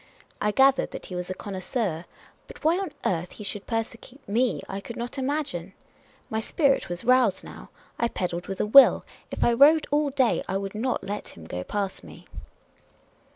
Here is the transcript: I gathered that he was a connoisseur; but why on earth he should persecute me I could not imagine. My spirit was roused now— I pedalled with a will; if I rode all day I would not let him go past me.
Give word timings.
I 0.41 0.49
gathered 0.49 0.89
that 0.89 1.05
he 1.05 1.15
was 1.15 1.29
a 1.29 1.35
connoisseur; 1.35 2.05
but 2.47 2.63
why 2.63 2.79
on 2.79 2.91
earth 3.05 3.33
he 3.33 3.43
should 3.43 3.67
persecute 3.67 4.27
me 4.27 4.63
I 4.67 4.81
could 4.81 4.95
not 4.97 5.19
imagine. 5.19 5.73
My 6.27 6.39
spirit 6.39 6.89
was 6.89 7.03
roused 7.03 7.43
now— 7.43 7.69
I 7.99 8.07
pedalled 8.07 8.47
with 8.47 8.59
a 8.59 8.65
will; 8.65 9.05
if 9.29 9.43
I 9.43 9.53
rode 9.53 9.85
all 9.91 10.09
day 10.09 10.41
I 10.47 10.57
would 10.57 10.73
not 10.73 11.03
let 11.03 11.37
him 11.37 11.45
go 11.45 11.63
past 11.63 12.03
me. 12.03 12.25